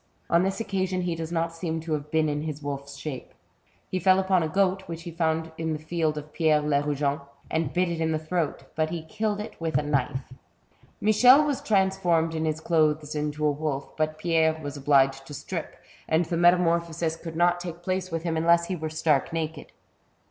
[0.31, 3.35] On this occasion he does not seem to have been in his wolfs shape.
[3.91, 7.71] He fell upon a goat which he found in the field of Pierre Lerugen, and
[7.71, 10.33] bit it in the throat, but he killed it with a knife.
[10.99, 15.75] Michel was transformed in his clothes into a wolf, but Pierre was obliged to strip,
[16.09, 19.71] and the metamorphosis could not take place with him unless he were stark naked.